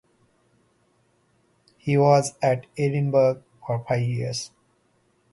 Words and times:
He 1.77 1.95
was 1.95 2.33
at 2.41 2.65
Edinburgh 2.75 3.43
for 3.63 3.85
five 3.87 4.01
years. 4.01 4.49